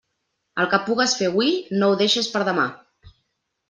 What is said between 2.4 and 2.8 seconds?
a demà.